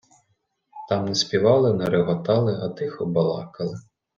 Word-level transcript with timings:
Там 0.89 1.05
не 1.05 1.15
співали, 1.15 1.73
не 1.73 1.85
реготали, 1.85 2.59
а 2.63 2.69
тихо 2.69 3.05
балакали. 3.05 3.75